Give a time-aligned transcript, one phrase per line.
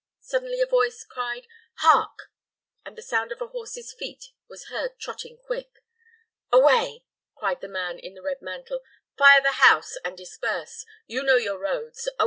[0.21, 1.45] Suddenly a voice cried,
[1.75, 2.31] "Hark!"
[2.83, 5.73] and the sound of a horse's feet was heard trotting quick.
[6.51, 8.81] "Away!" cried the man in the red mantle.
[9.15, 10.87] "Fire the house, and disperse.
[11.05, 12.09] You know your roads.